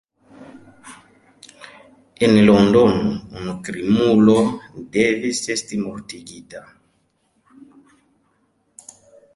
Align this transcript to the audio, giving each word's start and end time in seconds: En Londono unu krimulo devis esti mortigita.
En 2.27 2.33
Londono 2.47 3.11
unu 3.41 3.53
krimulo 3.67 4.35
devis 4.97 5.43
esti 5.57 5.81
mortigita. 5.85 6.65